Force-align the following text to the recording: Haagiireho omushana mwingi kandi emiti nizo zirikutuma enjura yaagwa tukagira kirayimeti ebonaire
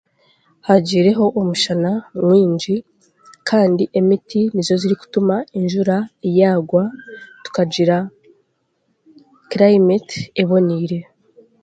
Haagiireho 0.67 1.25
omushana 1.39 1.91
mwingi 2.25 2.75
kandi 3.49 3.83
emiti 3.99 4.41
nizo 4.53 4.75
zirikutuma 4.81 5.35
enjura 5.57 5.97
yaagwa 6.39 6.83
tukagira 7.43 7.97
kirayimeti 9.49 10.19
ebonaire 10.41 10.99